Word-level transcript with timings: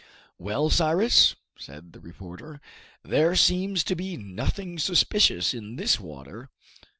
"Well, 0.39 0.71
Cyrus," 0.71 1.35
said 1.59 1.93
the 1.93 1.99
reporter, 1.99 2.59
"there 3.03 3.35
seems 3.35 3.83
to 3.83 3.93
be 3.95 4.17
nothing 4.17 4.79
suspicious 4.79 5.53
in 5.53 5.75
this 5.75 5.99
water." 5.99 6.49